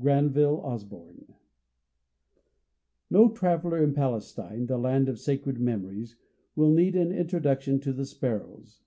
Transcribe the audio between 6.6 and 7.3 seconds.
need an